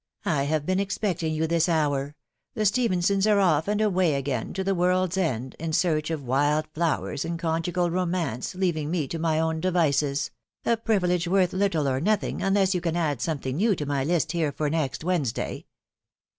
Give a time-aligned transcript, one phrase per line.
[0.25, 2.15] ..."I have been expecting you this hour....
[2.55, 6.65] the Stephensons are off and away again to the world's end, in search of wild
[6.73, 10.31] flowers and conjugal romance, leaving me to my own devices—
[10.65, 14.31] a privilege worth little or nothing, unless you can add something new to my list
[14.31, 15.65] here for next Wednesday."